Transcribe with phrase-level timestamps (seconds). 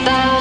[0.00, 0.31] about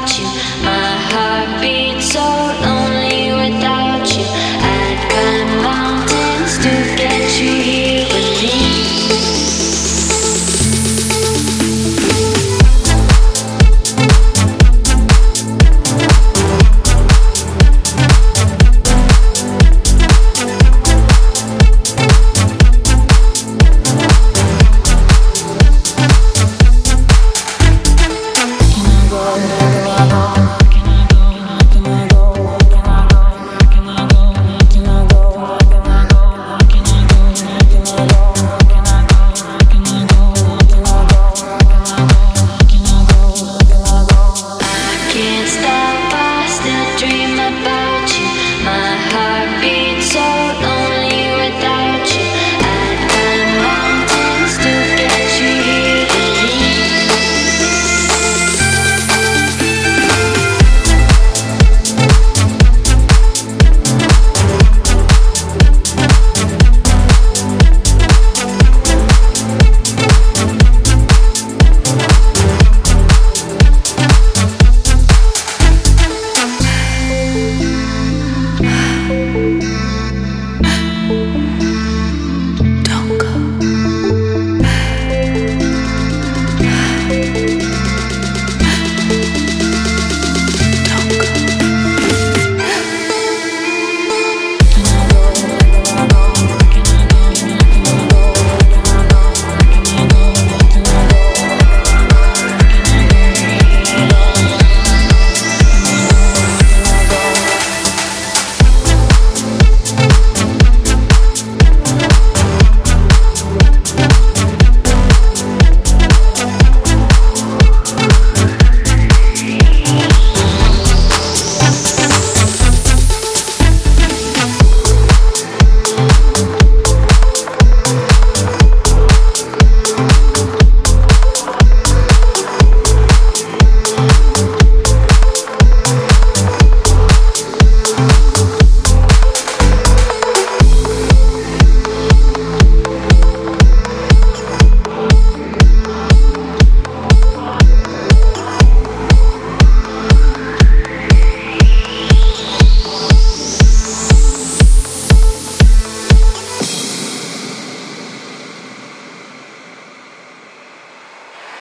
[47.51, 47.90] goodbye.